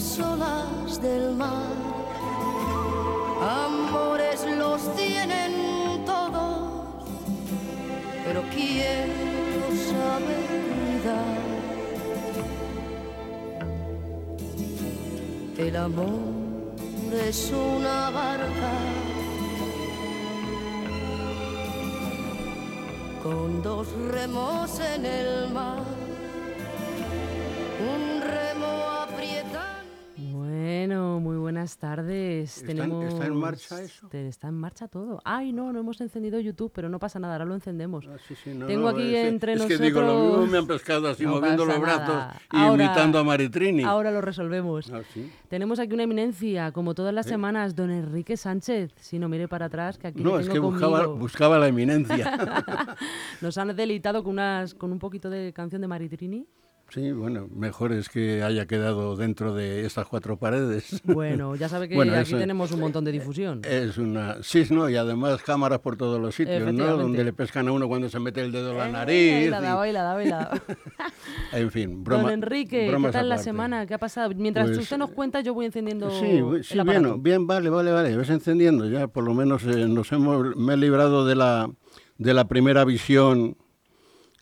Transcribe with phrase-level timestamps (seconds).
[0.00, 1.74] las olas del mar.
[3.42, 5.52] Amores los tienen
[6.06, 7.04] todos,
[8.24, 9.10] pero ¿quién
[9.52, 11.40] los sabe cuidar?
[15.58, 16.20] El amor
[17.28, 18.72] es una barca
[23.22, 25.99] con dos remos en el mar.
[31.60, 32.56] Buenas tardes.
[32.56, 33.04] ¿Está en- Tenemos...
[33.12, 34.08] está en marcha eso?
[34.12, 35.20] Está en marcha todo.
[35.24, 38.06] Ay, no, no hemos encendido YouTube, pero no pasa nada, ahora lo encendemos.
[38.08, 39.78] Ah, sí, sí, no, Tengo no, aquí es, entre es nosotros...
[39.78, 43.18] que digo, lo mismo me han pescado así No moviendo los brazos y Ahora- imitando
[43.18, 43.82] a Maritrini.
[43.84, 44.90] Ahora lo resolvemos.
[44.90, 45.30] Ah, sí.
[45.48, 48.92] Tenemos aquí una eminencia, como todas las semanas, don Enrique Sánchez.
[48.96, 51.68] Si no mire para atrás, que aquí No, le es tengo que buscaba, buscaba la
[51.68, 52.38] eminencia.
[53.42, 56.46] Nos han deleitado con, unas, con un poquito de canción de Maritrini.
[56.90, 61.00] Sí, bueno, mejor es que haya quedado dentro de estas cuatro paredes.
[61.04, 63.62] Bueno, ya sabe que Bueno, aquí Eh, tenemos un montón de difusión.
[63.64, 64.42] Es una...
[64.42, 66.96] Sí, no, y además cámaras por todos los sitios, ¿no?
[66.96, 69.32] Donde le pescan a uno cuando se mete el dedo en la Eh, nariz.
[69.54, 70.62] ahí la y- la.
[71.52, 72.22] En fin, broma.
[72.24, 73.86] Don Enrique, ¿qué tal la semana?
[73.86, 74.32] ¿Qué ha pasado?
[74.36, 77.90] Mientras Pues, usted nos cuenta, yo voy encendiendo Sí, sí, el bueno, bien, vale, vale,
[77.92, 81.70] vale, ves encendiendo ya, por lo menos eh, nos hemos, me he librado de la,
[82.18, 83.56] de la primera visión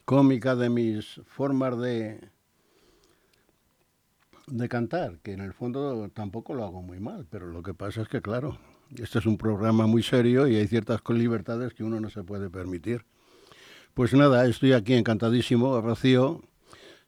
[0.05, 2.21] cómica de mis formas de,
[4.51, 8.03] de cantar, que en el fondo tampoco lo hago muy mal, pero lo que pasa
[8.03, 8.59] es que, claro,
[8.97, 12.51] este es un programa muy serio y hay ciertas libertades que uno no se puede
[12.51, 13.05] permitir.
[13.95, 16.43] Pues nada, estoy aquí encantadísimo, Rocío.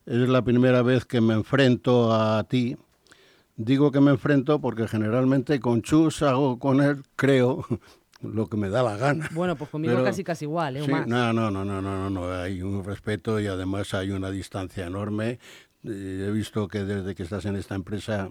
[0.06, 2.76] Es la primera vez que me enfrento a ti.
[3.56, 7.64] Digo que me enfrento porque generalmente con Chus hago con él, creo,
[8.22, 9.28] lo que me da la gana.
[9.32, 10.82] Bueno, pues conmigo Pero- casi casi igual, ¿eh?
[10.82, 11.06] O Sí, más.
[11.06, 14.86] no, no, no, no, no, no, no, hay un respeto y además hay una distancia
[14.86, 15.38] enorme.
[15.84, 18.28] Eh, he visto que desde que estás en esta empresa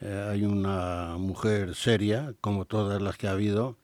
[0.00, 3.76] eh, hay una mujer seria, como todas las que ha habido,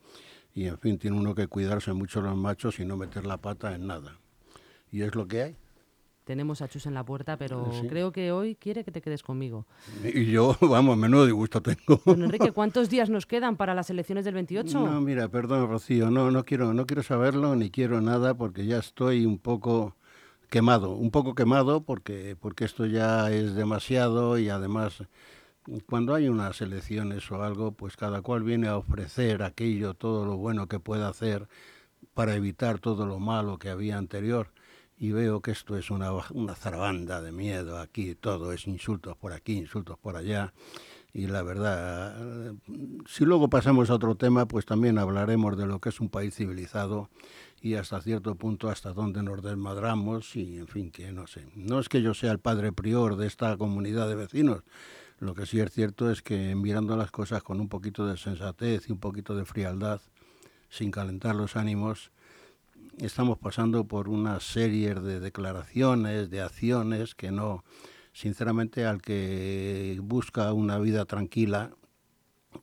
[0.54, 3.74] y en fin, tiene uno que cuidarse mucho los machos y no meter la pata
[3.74, 4.18] en nada.
[4.90, 5.56] Y es lo que hay.
[6.24, 7.86] Tenemos a Chus en la puerta, pero Sí.
[7.86, 9.66] creo que hoy quiere que te quedes conmigo.
[10.02, 12.00] Y yo, vamos, menudo disgusto tengo.
[12.06, 14.80] Don Enrique, ¿cuántos días nos quedan para las elecciones del 28?
[14.80, 18.78] No, mira, perdón, Rocío, no, no quiero, no quiero saberlo ni quiero nada porque ya
[18.78, 19.96] estoy un poco
[20.50, 25.02] quemado, un poco quemado porque, porque esto ya es demasiado y además
[25.86, 30.36] cuando hay unas elecciones o algo, pues cada cual viene a ofrecer aquello, todo lo
[30.36, 31.48] bueno que pueda hacer
[32.12, 34.48] para evitar todo lo malo que había anterior.
[34.96, 39.32] Y veo que esto es una, una zarabanda de miedo aquí, todo es insultos por
[39.32, 40.52] aquí, insultos por allá.
[41.12, 42.54] Y la verdad,
[43.06, 46.34] si luego pasamos a otro tema, pues también hablaremos de lo que es un país
[46.34, 47.08] civilizado
[47.64, 51.46] y hasta cierto punto hasta dónde nos desmadramos y en fin, que no sé.
[51.56, 54.64] No es que yo sea el padre prior de esta comunidad de vecinos,
[55.18, 58.90] lo que sí es cierto es que mirando las cosas con un poquito de sensatez
[58.90, 60.02] y un poquito de frialdad,
[60.68, 62.10] sin calentar los ánimos,
[62.98, 67.64] estamos pasando por una serie de declaraciones, de acciones que no,
[68.12, 71.70] sinceramente, al que busca una vida tranquila,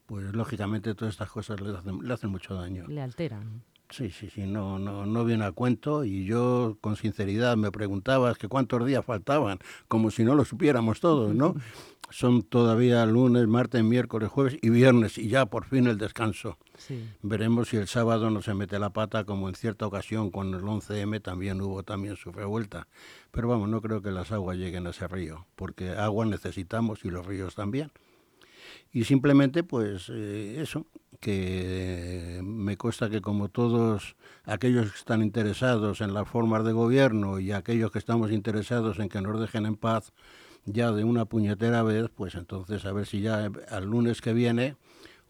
[0.06, 2.86] pues lógicamente todas estas cosas le hacen, le hacen mucho daño.
[2.86, 3.64] Le alteran.
[3.92, 8.38] Sí, sí, sí, no, no, no viene a cuento y yo con sinceridad me preguntabas
[8.38, 11.54] que cuántos días faltaban, como si no lo supiéramos todos, ¿no?
[12.10, 16.58] Son todavía lunes, martes, miércoles, jueves y viernes y ya por fin el descanso.
[16.76, 17.08] Sí.
[17.22, 20.60] Veremos si el sábado no se mete la pata, como en cierta ocasión con el
[20.60, 22.86] 11M también hubo también su revuelta.
[23.30, 27.10] Pero vamos, no creo que las aguas lleguen a ese río, porque agua necesitamos y
[27.10, 27.90] los ríos también.
[28.92, 30.86] Y simplemente, pues eh, eso,
[31.22, 37.38] que me consta que como todos aquellos que están interesados en las formas de gobierno
[37.38, 40.12] y aquellos que estamos interesados en que nos dejen en paz
[40.64, 44.74] ya de una puñetera vez, pues entonces a ver si ya al lunes que viene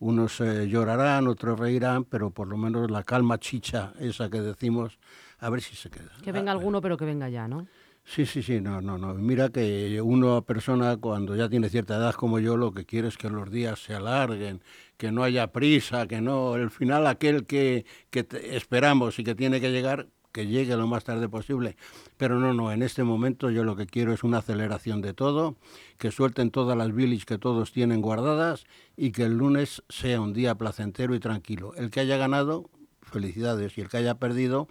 [0.00, 4.98] unos eh, llorarán, otros reirán, pero por lo menos la calma chicha, esa que decimos,
[5.40, 6.10] a ver si se queda.
[6.24, 7.68] Que venga alguno, pero que venga ya, ¿no?
[8.04, 9.14] Sí, sí, sí, no, no, no.
[9.14, 13.16] Mira que una persona cuando ya tiene cierta edad como yo, lo que quiere es
[13.16, 14.62] que los días se alarguen,
[14.96, 19.60] que no haya prisa, que no, el final aquel que, que esperamos y que tiene
[19.60, 21.76] que llegar, que llegue lo más tarde posible.
[22.18, 25.56] Pero no, no, en este momento yo lo que quiero es una aceleración de todo,
[25.96, 28.64] que suelten todas las bilis que todos tienen guardadas
[28.96, 31.72] y que el lunes sea un día placentero y tranquilo.
[31.76, 32.68] El que haya ganado,
[33.00, 34.68] felicidades, y el que haya perdido,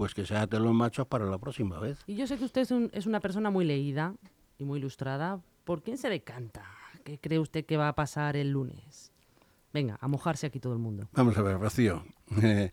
[0.00, 1.98] pues que se aten los machos para la próxima vez.
[2.06, 4.14] Y yo sé que usted es, un- es una persona muy leída
[4.56, 5.42] y muy ilustrada.
[5.64, 6.64] ¿Por quién se decanta?
[7.04, 9.12] ¿Qué cree usted que va a pasar el lunes?
[9.74, 11.06] Venga, a mojarse aquí todo el mundo.
[11.12, 12.02] Vamos a ver, Rocío.
[12.42, 12.70] Eh,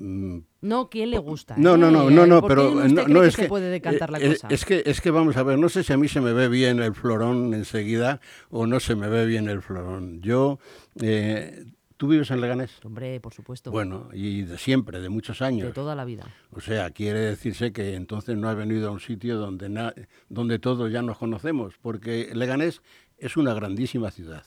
[0.00, 1.56] Mm, no, ¿quién le gusta?
[1.58, 4.46] No, no, no, no, no, pero no, es que, se puede decantar la eh, cosa?
[4.48, 6.48] Es que, es que vamos a ver, no sé si a mí se me ve
[6.48, 10.22] bien el florón enseguida o no se me ve bien el florón.
[10.22, 10.60] Yo,
[11.02, 11.64] eh,
[11.98, 12.80] ¿tú vives en Leganés?
[12.82, 13.70] Hombre, por supuesto.
[13.70, 15.66] Bueno, y de siempre, de muchos años.
[15.66, 16.24] De toda la vida.
[16.50, 20.90] O sea, quiere decirse que entonces no has venido a un sitio donde, donde todos
[20.90, 22.80] ya nos conocemos, porque Leganés
[23.18, 24.44] es una grandísima ciudad.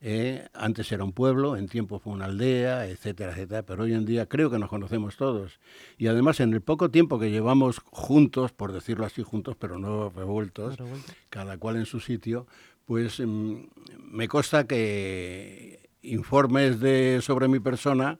[0.00, 4.04] Eh, antes era un pueblo, en tiempo fue una aldea, etcétera, etcétera, pero hoy en
[4.04, 5.58] día creo que nos conocemos todos.
[5.98, 10.10] Y además en el poco tiempo que llevamos juntos, por decirlo así, juntos, pero no
[10.10, 10.76] revueltos,
[11.30, 12.46] cada cual en su sitio,
[12.84, 13.56] pues mm,
[14.10, 18.18] me consta que informes de, sobre mi persona,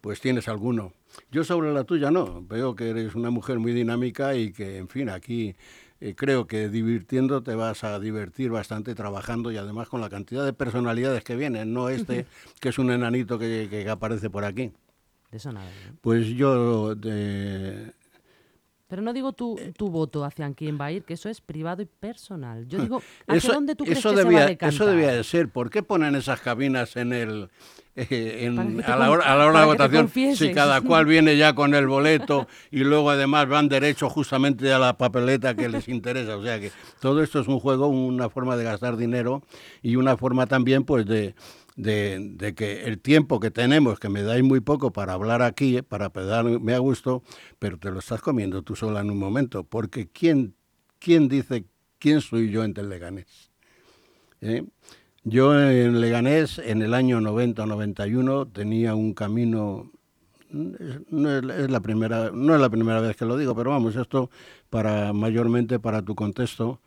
[0.00, 0.92] pues tienes alguno.
[1.30, 4.88] Yo sobre la tuya no, veo que eres una mujer muy dinámica y que, en
[4.88, 5.56] fin, aquí
[6.00, 10.44] eh, creo que divirtiendo te vas a divertir bastante trabajando y además con la cantidad
[10.44, 12.26] de personalidades que vienen, no este
[12.60, 14.72] que es un enanito que, que aparece por aquí.
[15.30, 15.70] De eso nada.
[16.00, 16.94] Pues yo...
[18.88, 21.82] Pero no digo tu, tu voto hacia quién va a ir, que eso es privado
[21.82, 22.68] y personal.
[22.68, 24.74] Yo digo, ¿hacia eso, dónde tú crees que debía, se va a decantar?
[24.74, 25.48] Eso debía de ser.
[25.48, 27.50] ¿Por qué ponen esas cabinas en el,
[27.96, 28.48] eh,
[28.84, 31.86] a, la hora, a, la hora, de votación, si cada cual viene ya con el
[31.86, 36.36] boleto y luego además van derecho justamente a la papeleta que les interesa.
[36.36, 39.42] O sea que todo esto es un juego, una forma de gastar dinero
[39.82, 41.34] y una forma también pues de,
[41.76, 46.10] de, que el tiempo que tenemos, que me dais muy poco para hablar aquí, para
[46.10, 47.22] pedarme a gusto,
[47.58, 50.54] pero te lo estás comiendo tú sola en un momento, porque ¿quién,
[50.98, 51.66] quién dice
[51.98, 53.50] quién soy yo en Leganés?
[54.40, 54.64] ¿Eh?
[55.22, 59.90] Yo en Leganés, en el año 90-91, tenía un camino
[60.50, 64.30] no es, la primera no es la primera vez que lo digo pero vamos esto
[64.70, 66.80] para mayormente para tu contexto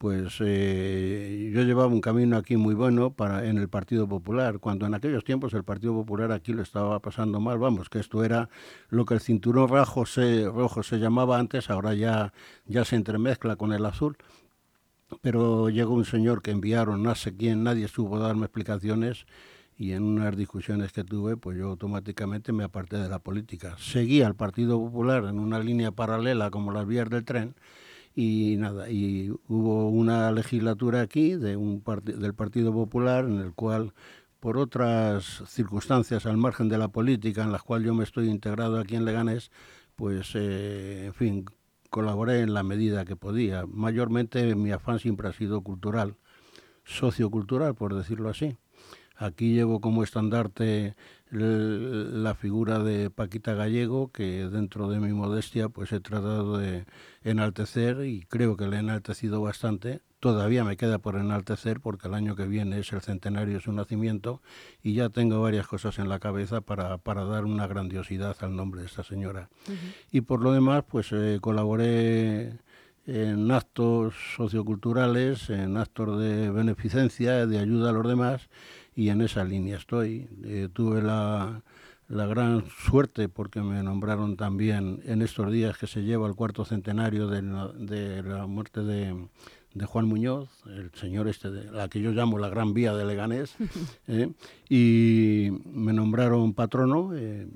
[0.00, 4.86] pues eh, yo llevaba un camino aquí muy bueno para en el Partido Popular cuando
[4.86, 8.48] en aquellos tiempos el Partido Popular aquí lo estaba pasando mal vamos que esto era
[8.88, 12.32] lo que el cinturón rojo se llamaba antes ahora ya
[12.64, 14.16] ya se entremezcla con el azul
[15.20, 19.26] pero llegó un señor que enviaron, no sé quién, nadie supo darme explicaciones
[19.76, 23.76] y en unas discusiones que tuve, pues yo automáticamente me aparté de la política.
[23.78, 27.54] Seguí al Partido Popular en una línea paralela como las vías del tren
[28.14, 33.94] y nada, y hubo una legislatura aquí de un del Partido Popular en el cual
[34.40, 38.78] por otras circunstancias al margen de la política en las cuales yo me estoy integrado
[38.78, 39.50] aquí en Leganés,
[39.96, 41.44] pues eh, en fin,
[41.90, 43.66] colaboré en la medida que podía.
[43.66, 46.16] Mayormente mi afán siempre ha sido cultural,
[46.84, 48.56] sociocultural, por decirlo así.
[49.16, 50.96] Aquí llevo como estandarte
[51.30, 56.86] la figura de Paquita Gallego, que dentro de mi modestia pues he tratado de
[57.22, 60.00] enaltecer y creo que le he enaltecido bastante.
[60.18, 63.72] Todavía me queda por enaltecer porque el año que viene es el centenario de su
[63.72, 64.42] nacimiento
[64.82, 68.80] y ya tengo varias cosas en la cabeza para, para dar una grandiosidad al nombre
[68.80, 69.48] de esta señora.
[70.10, 72.58] Y por lo demás, pues eh, colaboré
[73.06, 78.48] en actos socioculturales, en actos de beneficencia, de ayuda a los demás
[78.94, 80.28] y en esa línea estoy.
[80.44, 81.62] Eh, tuve la,
[82.08, 86.64] la, gran suerte porque me nombraron también en estos días que se lleva el cuarto
[86.64, 89.28] centenario de la, muerte de,
[89.74, 93.04] de, Juan Muñoz, el señor este, de la que yo llamo la Gran Vía de
[93.04, 93.54] Leganés,
[94.08, 94.32] eh,
[94.68, 97.12] y me nombraron patrono.
[97.14, 97.46] Eh,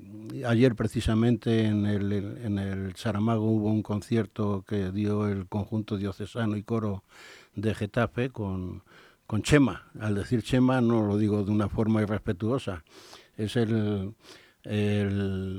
[0.45, 6.55] ayer precisamente en el, en el Saramago hubo un concierto que dio el conjunto diocesano
[6.55, 7.03] y coro
[7.55, 8.83] de Getafe con
[9.27, 9.91] con Chema.
[9.99, 12.83] Al decir Chema no lo digo de una forma irrespetuosa.
[13.37, 14.13] Es el,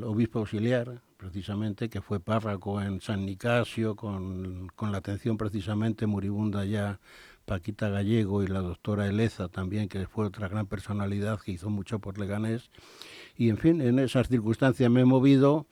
[0.04, 6.64] obispo auxiliar, precisamente, que fue párroco en San Nicasio, con, con, la atención precisamente moribunda
[6.64, 7.00] ya
[7.44, 12.00] Paquita Gallego y la doctora Eleza también, que fue otra gran personalidad que hizo mucho
[12.00, 12.70] por Leganés.
[13.36, 15.66] Y en fin, en esas circunstancias me he movido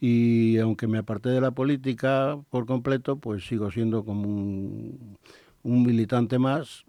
[0.00, 6.38] y aunque me aparté de la política por completo, pues sigo siendo como un militante
[6.38, 6.86] más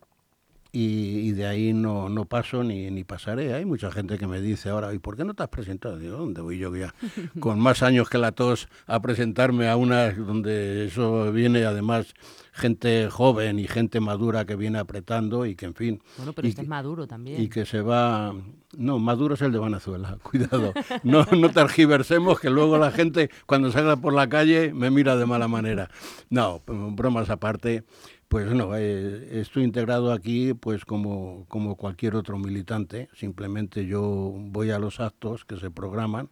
[0.72, 3.54] y, de ahí no, no paso ni, ni pasaré.
[3.54, 5.98] Hay mucha gente que me dice ahora, ¿y por qué no te has presentado?
[5.98, 6.94] Digo, ¿dónde voy yo ya?
[7.40, 12.14] Con más años que la tos a presentarme a una donde eso viene además
[12.54, 16.04] gente joven y gente madura que viene apretando y que en fin...
[16.18, 17.42] Bueno, pero este es maduro también.
[17.42, 18.36] Y que se va...
[18.78, 20.74] No, maduro es el de Venezuela, cuidado.
[21.04, 25.26] No, no tergiversemos que luego la gente cuando salga por la calle me mira de
[25.26, 25.90] mala manera.
[26.30, 27.86] No, bromas aparte
[28.30, 34.70] pues no, eh, estoy integrado aquí pues como, como cualquier otro militante, simplemente yo voy
[34.70, 36.30] a los actos que se programan.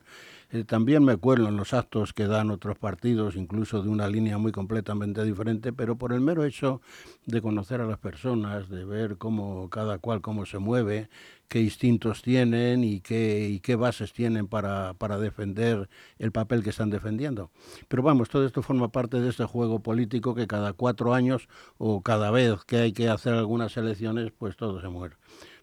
[0.52, 4.38] Eh, también me acuerdo en los actos que dan otros partidos, incluso de una línea
[4.38, 6.82] muy completamente diferente, pero por el mero hecho
[7.26, 11.10] de conocer a las personas, de ver cómo cada cual cómo se mueve,
[11.48, 15.90] qué instintos tienen y qué, y qué bases tienen para, para defender
[16.20, 17.52] el papel que están defendiendo.
[17.88, 22.02] Pero vamos, todo esto forma parte de este juego político que cada cuatro años o
[22.02, 25.16] cada vez que hay que hacer algunas elecciones, pues todo se muere.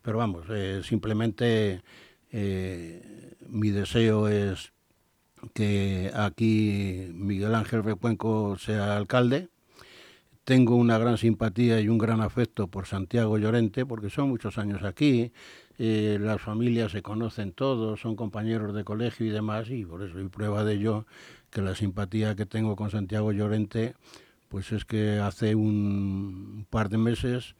[0.03, 1.83] Pero vamos, eh, simplemente
[2.31, 4.73] eh, mi deseo es
[5.53, 9.49] que aquí Miguel Ángel Recuenco sea alcalde.
[10.45, 14.83] Tengo una gran simpatía y un gran afecto por Santiago Llorente, porque son muchos años
[14.83, 15.33] aquí,
[15.79, 20.19] eh, las familias se conocen todos, son compañeros de colegio y demás, y por eso
[20.19, 21.07] hay prueba de ello
[21.51, 23.95] que la simpatía que tengo con Santiago Llorente,
[24.49, 27.55] pues es que hace un par de meses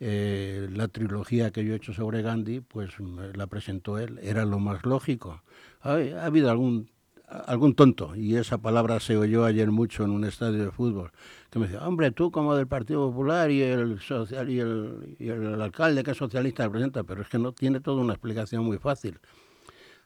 [0.00, 2.92] eh, la trilogía que yo he hecho sobre Gandhi, pues
[3.34, 5.42] la presentó él, era lo más lógico.
[5.80, 6.88] Ha, habido algún
[7.28, 11.10] algún tonto, y esa palabra se oyó ayer mucho en un estadio de fútbol,
[11.50, 16.02] que me decía, hombre, tú como del Partido Popular y el, social, y el, alcalde
[16.02, 19.18] que es socialista le presenta, pero es que no tiene toda una explicación muy fácil.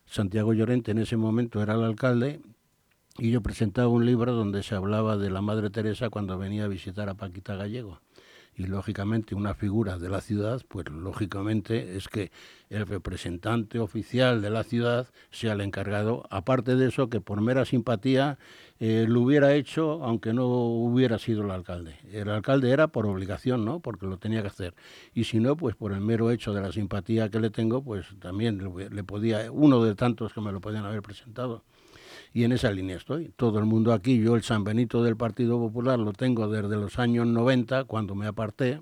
[0.05, 2.41] Santiago Llorente en ese momento era el alcalde
[3.19, 6.69] y yo presentaba un libro donde se hablaba de la Madre Teresa cuando venía a
[6.69, 8.01] visitar a Paquita Gallego
[8.55, 12.31] y lógicamente una figura de la ciudad, pues lógicamente es que
[12.69, 17.65] el representante oficial de la ciudad sea el encargado, aparte de eso que por mera
[17.65, 18.39] simpatía
[18.79, 21.97] eh, lo hubiera hecho aunque no hubiera sido el alcalde.
[22.13, 23.81] El alcalde era por obligación, ¿no?
[23.81, 24.75] Porque lo tenía que hacer.
[25.15, 28.07] Y si no, pues por el mero hecho de la simpatía que le tengo, pues
[28.19, 31.63] también le podía, uno de tantos que me lo podían haber presentado
[32.33, 33.33] y en esa línea estoy.
[33.37, 36.99] Todo el mundo aquí, yo el San Benito del Partido Popular lo tengo desde los
[36.99, 38.81] años 90, cuando me aparté,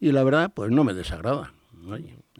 [0.00, 1.52] y la verdad, pues no me desagrada.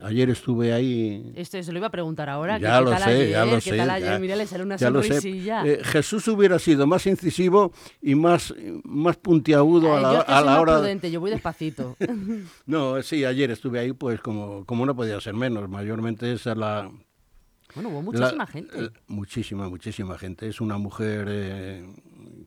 [0.03, 1.33] Ayer estuve ahí.
[1.37, 2.59] Este se lo iba a preguntar ahora.
[2.59, 3.73] Ya lo sé, ya lo sé.
[4.21, 5.65] Mira, le sale una sonrisilla.
[5.65, 8.53] Eh, Jesús hubiera sido más incisivo y más,
[8.85, 10.79] más puntiagudo a la, a la hora.
[10.79, 11.97] Prudente, yo voy despacito.
[12.67, 15.69] no, sí, ayer estuve ahí, pues como, como no podía ser menos.
[15.69, 16.91] Mayormente esa es la,
[17.77, 18.91] bueno, hubo muchísima gente.
[19.07, 20.49] muchísima, muchísima gente.
[20.49, 21.87] Es una mujer eh,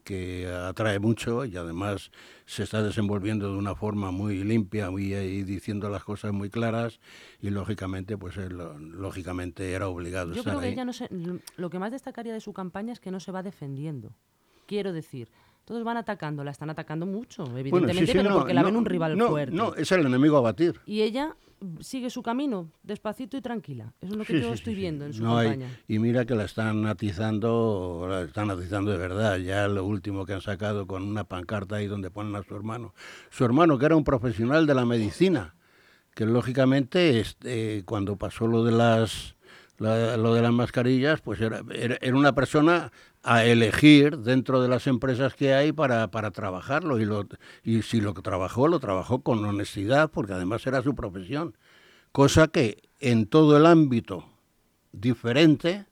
[0.03, 2.09] que atrae mucho y además
[2.45, 6.99] se está desenvolviendo de una forma muy limpia muy, y diciendo las cosas muy claras
[7.41, 10.73] y lógicamente, pues él, lógicamente era obligado Yo estar creo que ahí.
[10.73, 11.07] ella no se,
[11.57, 14.15] lo que más destacaría de su campaña es que no se va defendiendo.
[14.65, 15.29] Quiero decir,
[15.63, 19.55] todos van atacando, la están atacando mucho, evidentemente, pero porque la ven un rival fuerte.
[19.55, 20.79] No, es el enemigo a batir.
[20.87, 21.35] Y ella
[21.79, 23.93] sigue su camino, despacito y tranquila.
[24.01, 25.69] Eso es lo que yo estoy viendo en su campaña.
[25.87, 29.37] y mira que la están atizando, la están atizando de verdad.
[29.37, 32.93] Ya lo último que han sacado con una pancarta ahí donde ponen a su hermano.
[33.29, 35.55] Su hermano, que era un profesional de la medicina,
[36.15, 39.35] que lógicamente este, cuando pasó lo de las
[39.79, 42.91] lo de las mascarillas, pues era, era, una persona
[43.23, 46.99] a elegir dentro de las empresas que hay para, para trabajarlo.
[46.99, 47.27] Y, lo,
[47.63, 51.55] y si lo trabajó, lo trabajó con honestidad, porque además era su profesión.
[52.11, 54.25] Cosa que en todo el ámbito
[54.91, 55.85] diferente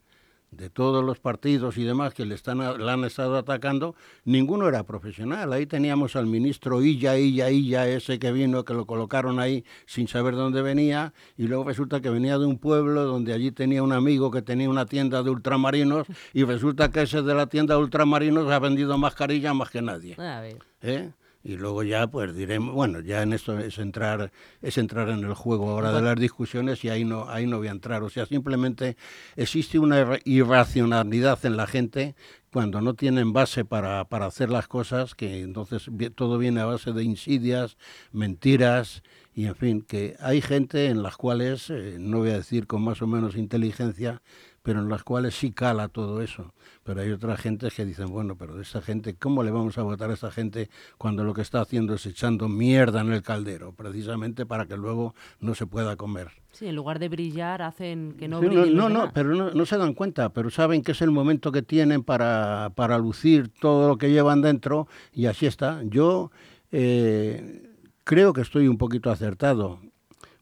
[0.51, 4.83] de todos los partidos y demás que le, están, le han estado atacando, ninguno era
[4.83, 5.51] profesional.
[5.53, 10.07] Ahí teníamos al ministro Illa, Illa, Illa, ese que vino, que lo colocaron ahí sin
[10.07, 13.93] saber dónde venía, y luego resulta que venía de un pueblo donde allí tenía un
[13.93, 17.81] amigo que tenía una tienda de ultramarinos, y resulta que ese de la tienda de
[17.81, 20.15] ultramarinos ha vendido mascarillas más que nadie.
[20.17, 20.59] A ver.
[20.81, 21.11] ¿Eh?
[21.47, 25.33] Y luego ya pues diremos bueno ya en esto es entrar es entrar en el
[25.33, 28.03] juego ahora de las discusiones y ahí no ahí no voy a entrar.
[28.03, 28.97] O sea simplemente
[29.37, 32.15] existe una irracionalidad en la gente
[32.51, 36.91] cuando no tienen base para, para hacer las cosas que entonces todo viene a base
[36.91, 37.77] de insidias
[38.11, 39.01] mentiras
[39.33, 42.81] y en fin que hay gente en las cuales eh, no voy a decir con
[42.81, 44.21] más o menos inteligencia
[44.67, 46.53] pero en las cuales sí cala todo eso.
[46.83, 49.81] Pero hay otras gentes que dicen, bueno, pero de esa gente, ¿cómo le vamos a
[49.81, 53.71] votar a esa gente cuando lo que está haciendo es echando mierda en el caldero,
[53.71, 56.31] precisamente para que luego no se pueda comer?
[56.51, 58.75] Sí, en lugar de brillar, hacen que no sí, brillen.
[58.75, 61.53] No, no, no, pero no, no, se dan cuenta, pero saben que es el momento
[61.53, 65.81] que tienen para, para lucir todo lo que llevan dentro y así está.
[65.85, 66.29] Yo
[66.73, 67.71] eh,
[68.03, 69.79] creo que estoy un poquito acertado.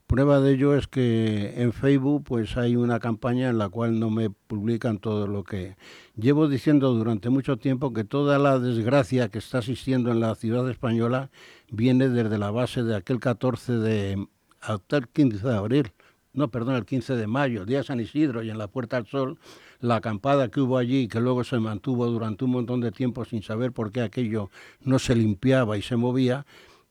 [0.07, 4.11] Prueba de ello es que en Facebook pues hay una campaña en la cual no
[4.11, 5.77] me publican todo lo que
[6.15, 10.69] llevo diciendo durante mucho tiempo que toda la desgracia que está existiendo en la ciudad
[10.69, 11.31] española
[11.71, 14.27] viene desde la base de aquel 14 de
[14.61, 15.91] hasta el 15 de abril,
[16.33, 19.07] no, perdón, el 15 de mayo, el día San Isidro y en la Puerta del
[19.07, 19.39] Sol,
[19.79, 23.41] la acampada que hubo allí que luego se mantuvo durante un montón de tiempo sin
[23.41, 26.45] saber por qué aquello no se limpiaba y se movía,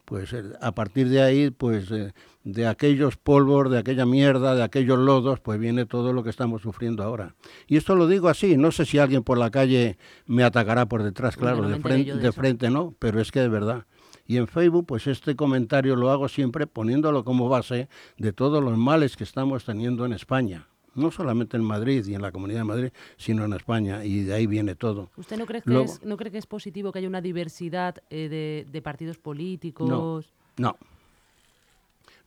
[0.04, 2.12] pues eh, a partir de ahí, pues eh,
[2.44, 6.62] de aquellos polvos, de aquella mierda, de aquellos lodos, pues viene todo lo que estamos
[6.62, 7.34] sufriendo ahora.
[7.66, 11.02] Y esto lo digo así, no sé si alguien por la calle me atacará por
[11.02, 13.86] detrás, claro, de, frente, de, frente no, pero es que de verdad.
[14.26, 18.76] Y en Facebook, pues este comentario lo hago siempre poniéndolo como base de todos los
[18.78, 22.64] males que estamos teniendo en España no solamente en Madrid y en la Comunidad de
[22.64, 25.10] Madrid, sino en España, y de ahí viene todo.
[25.16, 28.64] ¿Usted no cree que, es, no cree que es positivo que haya una diversidad eh,
[28.70, 29.88] de, partidos políticos?
[29.88, 30.20] No,
[30.56, 30.78] no.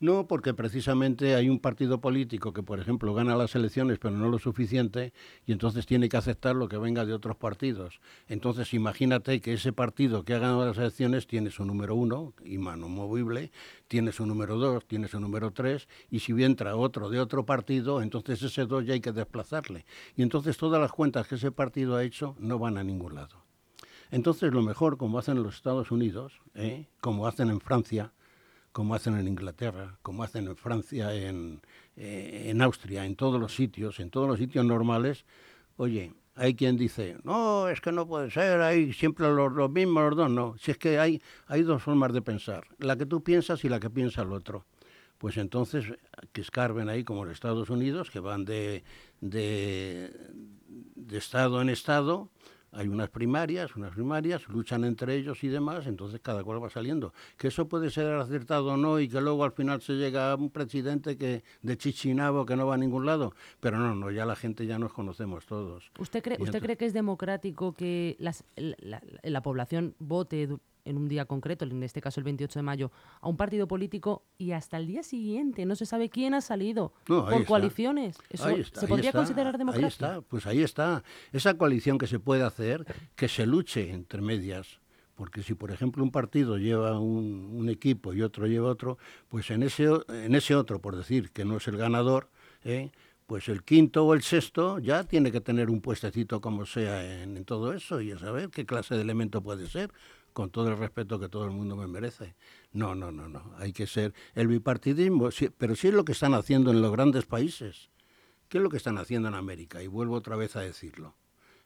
[0.00, 4.28] No, porque precisamente hay un partido político que, por ejemplo, gana las elecciones pero no
[4.28, 5.12] lo suficiente
[5.44, 8.00] y entonces tiene que aceptar lo que venga de otros partidos.
[8.28, 12.88] Entonces imagínate que ese partido que ha ganado las elecciones tiene su número uno, mano
[12.88, 13.50] movible,
[13.88, 18.00] tiene su número dos, tiene su número tres y si entra otro de otro partido,
[18.00, 19.84] entonces ese dos ya hay que desplazarle.
[20.14, 23.44] Y entonces todas las cuentas que ese partido ha hecho no van a ningún lado.
[24.10, 26.86] Entonces lo mejor, como hacen los Estados Unidos, ¿eh?
[27.00, 28.12] como hacen en Francia,
[28.78, 31.60] como hacen en Inglaterra, como hacen en Francia, en,
[31.96, 35.24] eh, en Austria, en todos los sitios, en todos los sitios normales,
[35.78, 40.04] oye, hay quien dice, no, es que no puede ser, hay siempre los, los, mismos,
[40.04, 40.54] los dos, no.
[40.60, 43.80] Si es que hay, hay dos formas de pensar, la que tú piensas y la
[43.80, 44.64] que piensa el otro.
[45.18, 45.86] Pues entonces,
[46.32, 48.84] que escarben ahí como los Estados Unidos, que van de,
[49.20, 50.12] de,
[50.94, 52.30] de estado en estado,
[52.72, 57.12] hay unas primarias, unas primarias, luchan entre ellos y demás, entonces cada cual va saliendo.
[57.36, 60.36] Que eso puede ser acertado o no y que luego al final se llega a
[60.36, 64.24] un presidente que de Chichinabo que no va a ningún lado, pero no, no, ya
[64.26, 65.90] la gente ya nos conocemos todos.
[65.98, 70.48] ¿Usted cree, ¿usted cree que es democrático que las, la, la población vote
[70.88, 72.90] en un día concreto, en este caso el 28 de mayo,
[73.20, 76.92] a un partido político y hasta el día siguiente no se sabe quién ha salido
[77.04, 78.18] por coaliciones.
[78.30, 80.04] ¿Eso se podría considerar democrático?
[80.04, 81.02] Ahí está, pues ahí está.
[81.32, 84.80] Esa coalición que se puede hacer, que se luche entre medias.
[85.14, 89.64] Porque si, por ejemplo, un partido lleva un, equipo y otro lleva otro, pues en
[89.64, 92.30] ese, en ese otro, por decir que no es el ganador,
[92.64, 92.92] ¿eh?
[93.26, 97.36] pues el quinto o el sexto ya tiene que tener un puestecito como sea en,
[97.36, 99.90] en, todo eso y a saber qué clase de elemento puede ser
[100.32, 102.34] con todo el respeto que todo el mundo me merece.
[102.72, 103.54] No, no, no, no.
[103.58, 107.26] Hay que ser el bipartidismo, pero sí es lo que están haciendo en los grandes
[107.26, 107.90] países.
[108.48, 109.82] ¿Qué es lo que están haciendo en América?
[109.82, 111.14] Y vuelvo otra vez a decirlo.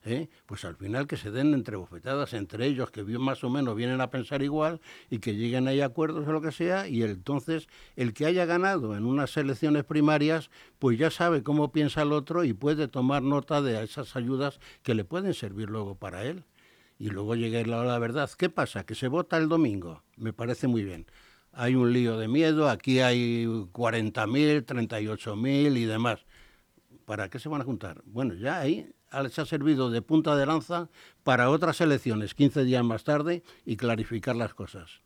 [0.05, 0.29] ¿eh?
[0.47, 4.01] Pues al final que se den entre bofetadas entre ellos, que más o menos vienen
[4.01, 8.13] a pensar igual y que lleguen a acuerdos o lo que sea, y entonces el
[8.13, 12.53] que haya ganado en unas elecciones primarias, pues ya sabe cómo piensa el otro y
[12.53, 16.45] puede tomar nota de esas ayudas que le pueden servir luego para él
[17.03, 18.31] y luego llegue la la verdad.
[18.39, 18.87] ¿Qué pasa?
[18.87, 20.05] Que se vota el domingo.
[20.17, 21.07] Me parece muy bien.
[21.53, 26.21] Hay un lío de miedo, aquí hay 40.000, 38.000 y demás.
[27.05, 28.03] ¿Para qué se van a juntar?
[28.07, 28.89] Bueno, ya ahí
[29.31, 30.91] se ha servido de punta de lanza
[31.25, 35.01] para otras elecciones 15 días más tarde y clarificar las cosas.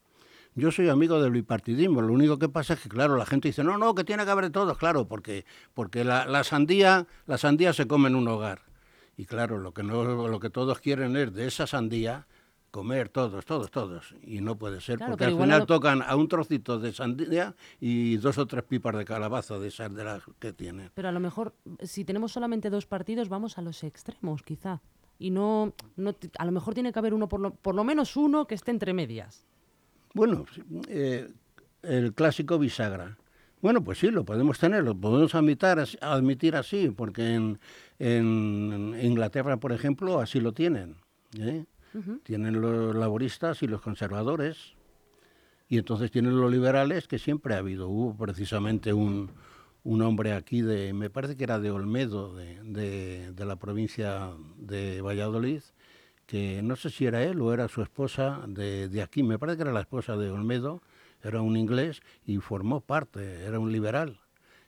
[0.54, 3.64] Yo soy amigo del bipartidismo, lo único que pasa es que, claro, la gente dice,
[3.64, 7.72] no, no, que tiene que haber de todos, claro, porque, porque la, sandía, la sandía
[7.72, 8.65] se come en un hogar.
[9.16, 12.26] Y claro, lo que, no, lo que todos quieren es de esa sandía
[12.70, 14.14] comer todos, todos, todos.
[14.22, 18.36] Y no puede ser, porque al final tocan a un trocito de sandía y dos
[18.36, 20.90] o tres pipas de calabaza de esas de las que tienen.
[20.92, 24.82] Pero a lo mejor, si tenemos solamente dos partidos, vamos a los extremos, quizá.
[25.18, 28.14] Y no, no a lo mejor tiene que haber uno, por lo, por lo menos
[28.14, 29.46] uno que esté entre medias.
[30.12, 30.44] Bueno,
[30.88, 31.32] eh,
[31.82, 33.16] el clásico bisagra.
[33.62, 35.68] Bueno, pues sí, lo podemos tener, lo podemos admitir,
[36.00, 37.58] admitir así, porque en,
[37.98, 40.96] en Inglaterra, por ejemplo, así lo tienen.
[41.38, 41.64] ¿eh?
[42.22, 44.74] Tienen los laboristas y los conservadores,
[45.68, 47.88] y entonces tienen los liberales, que siempre ha habido.
[47.88, 49.30] Hubo precisamente un,
[49.82, 54.32] un hombre aquí de, me parece que era de Olmedo, de, de, de, la provincia
[54.58, 55.62] de Valladolid,
[56.26, 59.56] que no sé si era él o era su esposa de, de aquí, me parece
[59.56, 60.82] que era la esposa de Olmedo,
[61.26, 64.20] era un inglés y formó parte, era un liberal.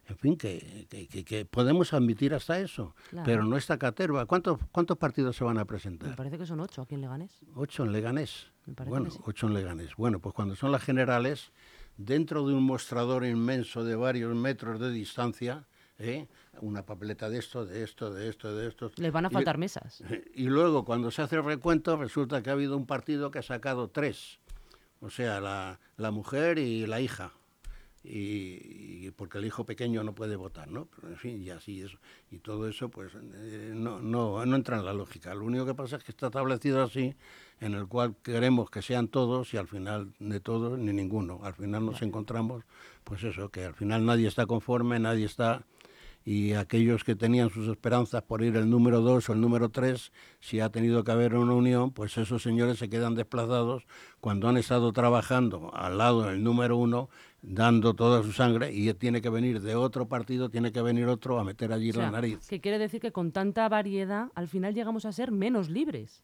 [0.09, 3.27] En fin, que, que, que podemos admitir hasta eso, claro.
[3.27, 4.25] pero no está caterva.
[4.25, 6.09] ¿Cuántos, ¿Cuántos partidos se van a presentar?
[6.09, 7.41] Me parece que son ocho aquí en Leganés.
[7.55, 8.47] Ocho en Leganés.
[8.87, 9.19] bueno, sí.
[9.27, 9.97] ocho en Leganés.
[9.97, 11.53] Bueno, pues cuando son las generales,
[11.99, 15.67] dentro de un mostrador inmenso de varios metros de distancia,
[15.99, 16.27] ¿eh?
[16.63, 18.91] una papeleta de esto, de esto, de esto, de esto.
[18.97, 20.03] Les van a faltar y, mesas.
[20.35, 23.43] Y luego, cuando se hace el recuento, resulta que ha habido un partido que ha
[23.43, 24.39] sacado tres
[25.01, 27.33] o sea, la, la mujer y la hija.
[28.05, 30.87] Y, y, porque el hijo pequeño no puede votar, ¿no?
[30.87, 31.99] Pero, en fin, y así eso.
[32.31, 35.35] Y todo eso, pues, eh, no, no, no entra en la lógica.
[35.35, 37.15] Lo único que pasa es que está establecido así,
[37.61, 41.41] en el cual queremos que sean todos y al final de todos ni ninguno.
[41.43, 42.65] Al final nos encontramos,
[43.05, 45.65] pues eso, que al final nadie está conforme, nadie está
[46.29, 50.13] y aquellos que tenían sus esperanzas por ir el número 2 o el número 3,
[50.41, 53.87] si ha tenido que haber una unión, pues esos señores se quedan desplazados
[54.21, 57.09] cuando han estado trabajando al lado del número 1
[57.41, 61.39] dando toda su sangre y tiene que venir de otro partido, tiene que venir otro
[61.39, 62.47] a meter allí la nariz.
[62.47, 66.23] Que quiere decir que con tanta variedad al final llegamos a ser menos libres.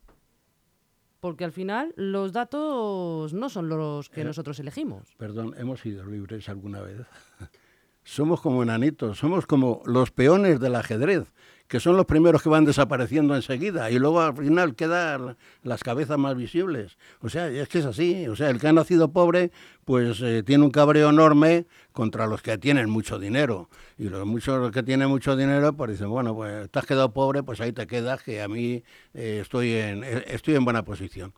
[1.21, 5.15] Porque al final los datos no son los que eh, nosotros elegimos.
[5.17, 7.07] Perdón, ¿hemos sido libres alguna vez?
[8.05, 11.33] somos como enanitos, somos como los peones del ajedrez
[11.69, 16.19] que son los primeros que van desapareciendo enseguida y luego al final quedan las cabezas
[16.19, 16.99] más visibles.
[17.21, 18.29] O sea, es que es así.
[18.29, 19.51] O sea, el que ha nacido pobre,
[19.85, 23.71] pues eh, tiene un cabreo enorme contra los que tienen mucho dinero.
[23.99, 27.43] Y los muchos que tienen mucho dinero, pues dicen, bueno, pues te has quedado pobre,
[27.43, 28.83] pues ahí te quedas, que a mí
[29.15, 31.33] eh, estoy, en, eh, estoy en buena posición.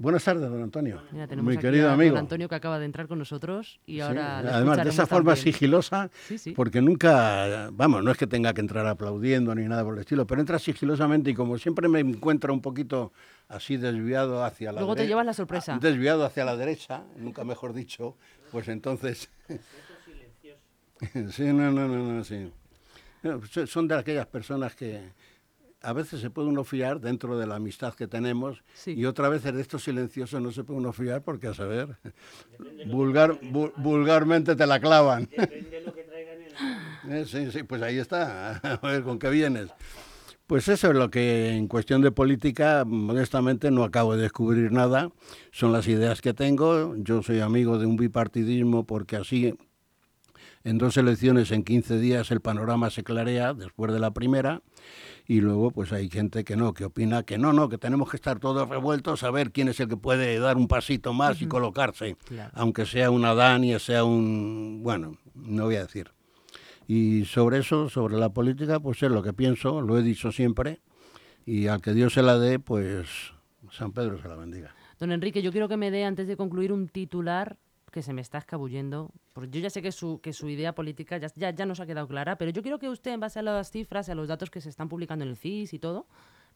[0.00, 1.02] Buenas tardes, don Antonio.
[1.42, 2.14] Muy querido amigo.
[2.14, 4.38] Don Antonio que acaba de entrar con nosotros y ahora.
[4.38, 6.10] Además, de esa forma sigilosa,
[6.56, 10.26] porque nunca, vamos, no es que tenga que entrar aplaudiendo ni nada por el estilo,
[10.26, 13.12] pero entra sigilosamente y como siempre me encuentro un poquito
[13.48, 15.78] así desviado hacia la Luego te llevas la sorpresa.
[15.78, 18.16] Desviado hacia la derecha, nunca mejor dicho,
[18.50, 19.28] pues entonces.
[21.28, 22.50] sí, no, no, no, no, sí.
[23.66, 25.10] Son de aquellas personas que,
[25.82, 29.42] a veces se puede uno fiar dentro de la amistad que tenemos y otra vez
[29.42, 31.96] de estos silenciosos no se puede uno fiar porque a saber,
[32.86, 33.38] vulgar,
[33.76, 35.28] vulgarmente te la clavan.
[37.08, 39.70] Eh, sí, sí, pues ahí está, a ver con qué vienes.
[40.46, 45.10] Pues eso es lo que en cuestión de política, modestamente, no acabo de descubrir nada.
[45.52, 46.94] Son las ideas que tengo.
[46.96, 49.54] Yo soy amigo de un bipartidismo porque así
[50.64, 54.60] en dos elecciones en 15 días el panorama se clarea después de la primera
[55.30, 58.16] y luego pues hay gente que no, que opina que no, no, que tenemos que
[58.16, 61.46] estar todos revueltos a ver quién es el que puede dar un pasito más y
[61.46, 62.16] colocarse,
[62.52, 66.10] aunque sea un Adán y sea un, bueno, no voy a decir.
[66.88, 70.80] Y sobre eso, sobre la política, pues es lo que pienso, lo he dicho siempre,
[71.46, 73.06] y al que Dios se la dé, pues
[73.70, 74.74] San Pedro se la bendiga.
[74.98, 77.56] Don Enrique, yo quiero que me dé, antes de concluir, un titular
[77.90, 79.10] que se me está escabullendo.
[79.32, 81.86] Porque yo ya sé que su, que su idea política ya, ya, ya nos ha
[81.86, 84.28] quedado clara, pero yo quiero que usted, en base a las cifras y a los
[84.28, 86.06] datos que se están publicando en el CIS y todo,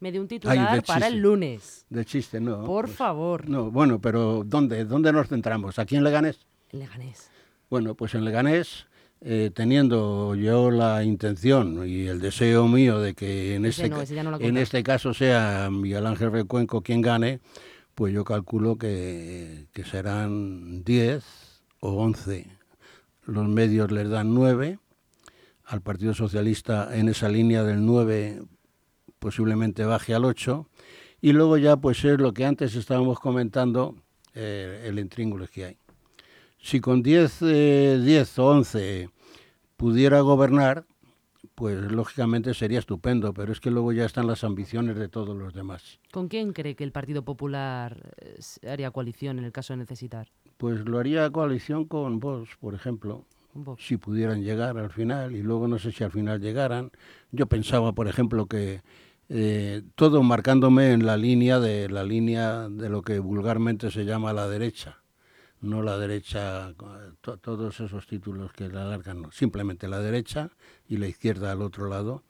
[0.01, 1.87] me dé un titular para el lunes.
[1.89, 2.65] De chiste, no.
[2.65, 3.49] Por pues, favor.
[3.49, 5.79] No, bueno, pero ¿dónde, ¿dónde nos centramos?
[5.79, 6.47] ¿Aquí en Leganés?
[6.73, 7.31] En Leganés.
[7.71, 8.87] Bueno, pues en Leganés,
[9.21, 13.91] eh, teniendo yo la intención y el deseo mío de que en, este,
[14.41, 17.41] en este caso sea Miguel Ángel Recuenco quien gane,
[17.95, 21.25] pues yo calculo que, serán 10
[21.81, 22.47] o 11.
[23.27, 24.79] Los medios les dan 9.
[25.65, 28.43] Al Partido Socialista en esa línea del 9
[29.19, 30.69] posiblemente baje al 8.
[31.21, 33.97] Y luego ya pues es lo que antes estábamos comentando,
[34.35, 35.79] eh, el intríngulo que hay.
[36.61, 39.11] Si con 10, 10 eh, o 11
[39.77, 40.85] pudiera gobernar,
[41.55, 45.55] pues lógicamente sería estupendo, pero es que luego ya están las ambiciones de todos los
[45.55, 46.01] demás.
[46.13, 50.29] ¿Con quién cree que el Partido Popular eh, haría coalición en el caso de necesitar?
[50.57, 53.25] Pues lo haría coalición con vos, por ejemplo,
[53.79, 56.91] si pudieran llegar al final, y luego no sé si al final llegaran.
[57.31, 58.83] Yo pensaba, por ejemplo, que
[59.29, 64.33] eh, todo marcándome en la línea de la línea de lo que vulgarmente se llama
[64.33, 65.04] la derecha
[65.65, 66.75] no la derecha,
[67.21, 70.51] todos esos títulos que la alargan, no, simplemente la derecha
[70.89, 72.23] y la izquierda al otro lado.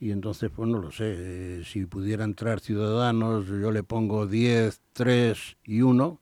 [0.00, 4.80] Y entonces, pues no lo sé, eh, si pudiera entrar Ciudadanos, yo le pongo 10,
[4.92, 6.20] 3 y 1,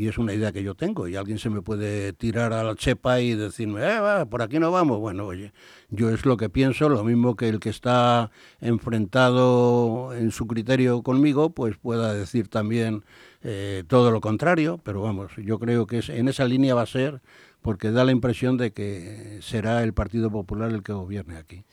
[0.00, 2.74] y es una idea que yo tengo, y alguien se me puede tirar a la
[2.74, 4.98] chepa y decirme, eh, va, por aquí no vamos.
[4.98, 5.52] Bueno, oye,
[5.90, 8.30] yo es lo que pienso, lo mismo que el que está
[8.62, 13.04] enfrentado en su criterio conmigo, pues pueda decir también
[13.42, 17.20] eh, todo lo contrario, pero vamos, yo creo que en esa línea va a ser
[17.60, 21.66] porque da la impresión de que será el Partido Popular el que gobierne aquí.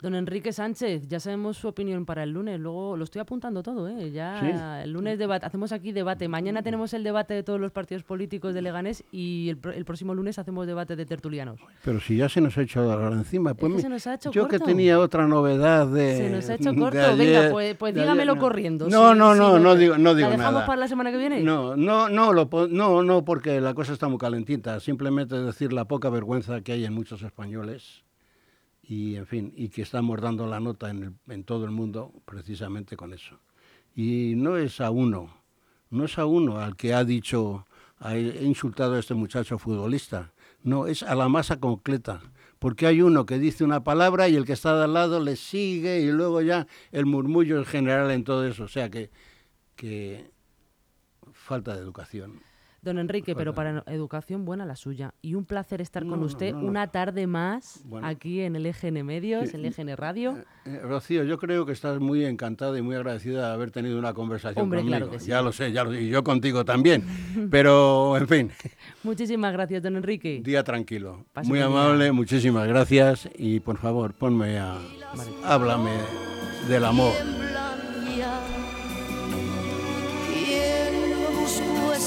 [0.00, 2.60] Don Enrique Sánchez, ya sabemos su opinión para el lunes.
[2.60, 4.12] Luego lo estoy apuntando todo, ¿eh?
[4.12, 6.28] Ya el lunes debate, hacemos aquí debate.
[6.28, 10.38] Mañana tenemos el debate de todos los partidos políticos de Leganés y el, próximo lunes
[10.38, 11.58] hacemos debate de tertulianos.
[11.84, 14.46] Pero si ya se nos ha hecho dar encima, pues se nos ha hecho yo
[14.46, 17.16] que tenía otra novedad de Se nos ha hecho corto.
[17.16, 18.88] Venga, pues, pues dígamelo corriendo.
[18.88, 21.42] No, no, no, no, digo, no digo ¿La dejamos para la semana que viene?
[21.42, 24.78] No, no, no, lo, no, no, porque la cosa está muy calentita.
[24.78, 28.04] Simplemente decir la poca vergüenza que hay en muchos españoles
[28.88, 32.96] y en fin, y que estamos dando la nota en, en, todo el mundo precisamente
[32.96, 33.38] con eso.
[33.94, 35.30] Y no es a uno,
[35.90, 37.66] no es a uno al que ha dicho,
[37.98, 42.22] ha insultado a este muchacho futbolista, no, es a la masa completa,
[42.58, 45.36] porque hay uno que dice una palabra y el que está de al lado le
[45.36, 49.10] sigue y luego ya el murmullo es general en todo eso, o sea que,
[49.76, 50.30] que
[51.34, 52.40] falta de educación.
[52.80, 55.12] Don Enrique, pero para educación buena la suya.
[55.20, 56.68] Y un placer estar con No, usted no, no.
[56.68, 58.06] una tarde más Bueno.
[58.06, 60.38] aquí en el EGN Medios, Sí, en el EGN Radio.
[60.64, 64.14] Eh, Rocío, yo creo que estás muy encantada y muy agradecida de haber tenido una
[64.14, 64.96] conversación Hombre, conmigo.
[64.96, 65.26] claro que sí.
[65.28, 67.02] Ya lo sé, ya lo, y yo contigo también.
[67.50, 68.50] Pero, en fin,
[69.02, 70.40] Muchísimas gracias, don Enrique.
[70.44, 71.24] día tranquilo.
[71.34, 71.64] Muy buen día.
[71.66, 74.78] amable, muchísimas gracias y por favor, ponme a...
[75.16, 75.30] Vale.
[75.44, 75.90] Háblame
[76.68, 77.37] del amor.